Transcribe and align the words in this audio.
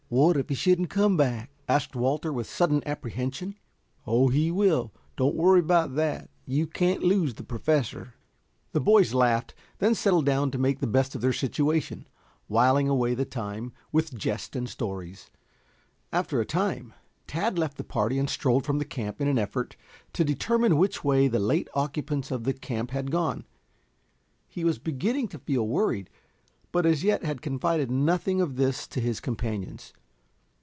"What 0.11 0.35
if 0.35 0.49
he 0.49 0.55
shouldn't 0.55 0.89
come 0.89 1.15
back?" 1.15 1.51
asked 1.69 1.95
Walter, 1.95 2.33
with 2.33 2.45
sudden 2.45 2.83
apprehension. 2.85 3.55
"Oh, 4.05 4.27
he 4.27 4.51
will. 4.51 4.91
Don't 5.15 5.37
worry 5.37 5.61
about 5.61 5.95
that. 5.95 6.29
You 6.45 6.67
can't 6.67 7.01
lose 7.01 7.35
the 7.35 7.45
Professor." 7.45 8.15
The 8.73 8.81
boys 8.81 9.13
laughed, 9.13 9.53
then 9.77 9.95
settled 9.95 10.25
down 10.25 10.51
to 10.51 10.57
make 10.57 10.81
the 10.81 10.85
best 10.85 11.15
of 11.15 11.21
their 11.21 11.31
situation, 11.31 12.09
whiling 12.49 12.89
away 12.89 13.13
the 13.15 13.23
time 13.23 13.71
with 13.93 14.13
jest 14.13 14.53
and 14.53 14.67
stories. 14.67 15.29
After 16.11 16.41
a 16.41 16.45
time, 16.45 16.93
Tad 17.25 17.57
left 17.57 17.77
the 17.77 17.83
party 17.85 18.19
and 18.19 18.29
strolled 18.29 18.65
from 18.65 18.79
the 18.79 18.83
camp 18.83 19.21
in 19.21 19.29
an 19.29 19.39
effort 19.39 19.77
to 20.11 20.25
determine 20.25 20.75
which 20.75 21.05
way 21.05 21.29
the 21.29 21.39
late 21.39 21.69
occupants 21.73 22.31
of 22.31 22.43
the 22.43 22.51
camp 22.51 22.91
had 22.91 23.11
gone. 23.11 23.45
He 24.49 24.65
was 24.65 24.77
beginning 24.77 25.29
to 25.29 25.39
feel 25.39 25.65
worried, 25.65 26.09
but 26.73 26.85
as 26.85 27.01
yet 27.01 27.23
had 27.23 27.41
confided 27.41 27.89
nothing 27.89 28.41
of 28.41 28.57
this 28.57 28.87
to 28.87 28.99
his 28.99 29.21
companions. 29.21 29.93